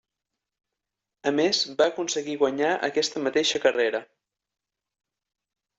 [1.31, 4.03] A més, va aconseguir guanyar aquesta mateixa carrera.